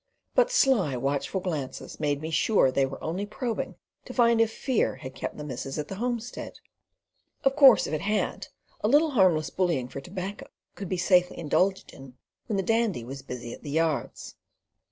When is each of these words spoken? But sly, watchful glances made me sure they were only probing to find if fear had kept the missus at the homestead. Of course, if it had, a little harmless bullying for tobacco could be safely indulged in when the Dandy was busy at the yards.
But 0.33 0.49
sly, 0.49 0.97
watchful 0.97 1.41
glances 1.41 1.99
made 1.99 2.21
me 2.23 2.31
sure 2.31 2.71
they 2.71 2.87
were 2.87 3.03
only 3.03 3.27
probing 3.27 3.75
to 4.05 4.15
find 4.15 4.41
if 4.41 4.51
fear 4.51 4.95
had 4.95 5.13
kept 5.13 5.37
the 5.37 5.43
missus 5.43 5.77
at 5.77 5.89
the 5.89 5.97
homestead. 6.01 6.57
Of 7.43 7.55
course, 7.55 7.85
if 7.85 7.93
it 7.93 8.01
had, 8.01 8.47
a 8.83 8.87
little 8.87 9.11
harmless 9.11 9.51
bullying 9.51 9.87
for 9.87 10.01
tobacco 10.01 10.47
could 10.73 10.89
be 10.89 10.97
safely 10.97 11.37
indulged 11.37 11.93
in 11.93 12.17
when 12.47 12.57
the 12.57 12.63
Dandy 12.63 13.03
was 13.03 13.21
busy 13.21 13.53
at 13.53 13.61
the 13.61 13.69
yards. 13.69 14.33